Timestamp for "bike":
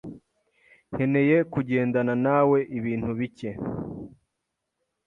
3.19-3.49